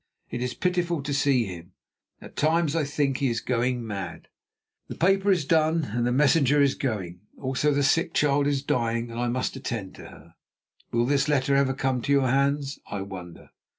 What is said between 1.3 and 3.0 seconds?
him; at times I